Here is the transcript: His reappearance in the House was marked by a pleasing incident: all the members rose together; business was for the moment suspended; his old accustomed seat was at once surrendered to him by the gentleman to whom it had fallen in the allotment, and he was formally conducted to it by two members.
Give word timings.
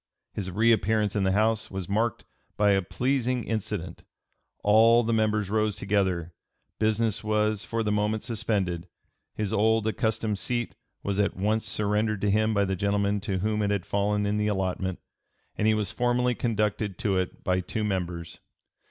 His 0.33 0.49
reappearance 0.49 1.15
in 1.15 1.25
the 1.25 1.33
House 1.33 1.69
was 1.69 1.87
marked 1.87 2.25
by 2.57 2.71
a 2.71 2.81
pleasing 2.81 3.43
incident: 3.43 4.03
all 4.63 5.03
the 5.03 5.13
members 5.13 5.51
rose 5.51 5.75
together; 5.75 6.33
business 6.79 7.23
was 7.23 7.63
for 7.63 7.83
the 7.83 7.91
moment 7.91 8.23
suspended; 8.23 8.87
his 9.35 9.53
old 9.53 9.85
accustomed 9.85 10.39
seat 10.39 10.73
was 11.03 11.19
at 11.19 11.37
once 11.37 11.67
surrendered 11.67 12.21
to 12.21 12.31
him 12.31 12.51
by 12.51 12.65
the 12.65 12.75
gentleman 12.75 13.19
to 13.19 13.37
whom 13.41 13.61
it 13.61 13.69
had 13.69 13.85
fallen 13.85 14.25
in 14.25 14.37
the 14.37 14.47
allotment, 14.47 14.97
and 15.55 15.67
he 15.67 15.75
was 15.75 15.91
formally 15.91 16.33
conducted 16.33 16.97
to 16.97 17.17
it 17.19 17.43
by 17.43 17.59
two 17.59 17.83
members. 17.83 18.39